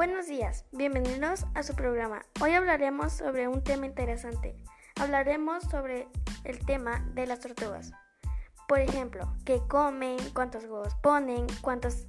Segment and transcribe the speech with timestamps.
[0.00, 2.22] Buenos días, bienvenidos a su programa.
[2.40, 4.56] Hoy hablaremos sobre un tema interesante.
[4.98, 6.08] Hablaremos sobre
[6.44, 7.92] el tema de las tortugas.
[8.66, 12.06] Por ejemplo, qué comen, cuántos huevos ponen, cuántos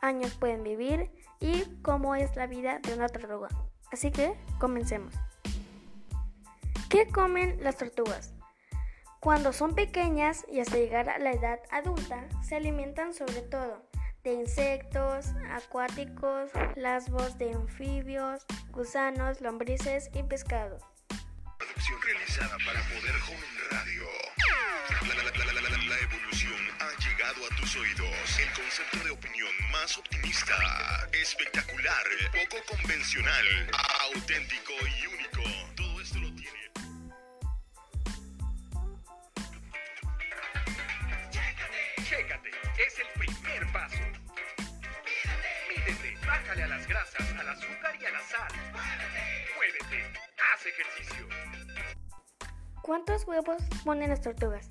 [0.00, 3.48] años pueden vivir y cómo es la vida de una tortuga.
[3.92, 5.12] Así que comencemos.
[6.88, 8.32] ¿Qué comen las tortugas?
[9.20, 13.82] Cuando son pequeñas y hasta llegar a la edad adulta, se alimentan sobre todo
[14.24, 20.82] de insectos acuáticos, lasbos de anfibios, gusanos, lombrices y pescados.
[21.58, 24.02] Producción realizada para Poder Joven Radio.
[25.06, 28.38] La, la, la, la, evolución ha llegado a tus oídos.
[28.38, 33.70] El concepto de opinión más optimista, espectacular, poco convencional,
[34.14, 34.72] auténtico
[35.02, 35.23] y único.
[46.62, 48.20] A las grasas, al azúcar y a la.
[49.56, 50.04] Muévete,
[50.52, 51.26] haz ejercicio.
[52.82, 54.70] ¿Cuántos huevos ponen las tortugas?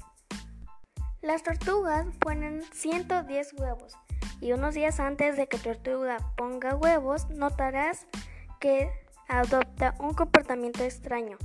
[1.21, 3.97] Las tortugas ponen 110 huevos
[4.39, 8.07] y unos días antes de que tu tortuga ponga huevos notarás
[8.59, 8.89] que
[9.27, 11.37] adopta un comportamiento extraño.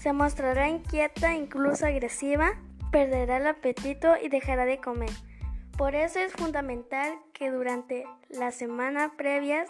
[0.00, 2.52] Se mostrará inquieta, incluso agresiva,
[2.90, 5.10] perderá el apetito y dejará de comer.
[5.76, 9.68] Por eso es fundamental que durante la semana previas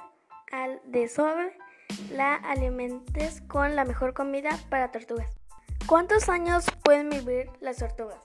[0.53, 1.57] al desove
[2.11, 5.31] la alimentes con la mejor comida para tortugas.
[5.87, 8.19] ¿Cuántos años pueden vivir las tortugas?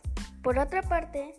[0.44, 1.33] Por otra parte,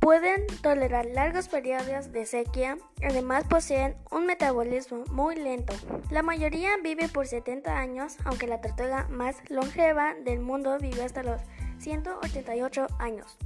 [0.00, 5.74] pueden tolerar largos periodos de sequía, además poseen un metabolismo muy lento.
[6.10, 11.24] La mayoría vive por 70 años, aunque la tortuga más longeva del mundo vive hasta
[11.24, 11.40] los
[11.78, 13.36] 188 años.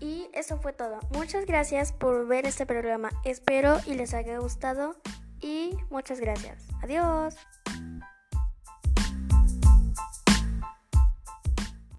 [0.00, 0.98] Y eso fue todo.
[1.12, 3.10] Muchas gracias por ver este programa.
[3.24, 4.96] Espero y les haya gustado.
[5.40, 6.66] Y muchas gracias.
[6.82, 7.36] Adiós.